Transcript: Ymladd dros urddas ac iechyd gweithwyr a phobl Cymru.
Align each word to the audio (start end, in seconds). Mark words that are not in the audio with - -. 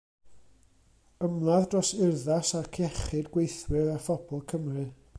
Ymladd 1.27 1.67
dros 1.73 1.91
urddas 2.07 2.55
ac 2.63 2.81
iechyd 2.87 3.31
gweithwyr 3.37 3.93
a 3.99 4.03
phobl 4.09 4.47
Cymru. 4.53 4.93